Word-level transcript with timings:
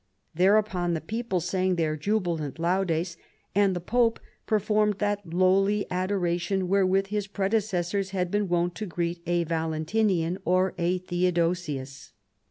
"Thereupon 0.33 0.95
the 0.95 0.99
people 0.99 1.39
sang 1.39 1.75
their 1.75 1.95
jubilant 1.95 2.57
laudes, 2.57 3.17
and 3.53 3.75
the 3.75 3.79
pope 3.79 4.19
performed 4.47 4.95
that 4.97 5.21
lowly 5.31 5.85
adoration 5.91 6.67
wherewath 6.67 7.09
his 7.09 7.27
predecessors 7.27 8.09
had 8.09 8.31
been 8.31 8.49
wont 8.49 8.73
to 8.77 8.87
greet 8.87 9.21
a 9.27 9.43
Valentinian 9.43 10.39
or 10.43 10.73
a 10.79 10.97
Theodosius. 10.97 12.13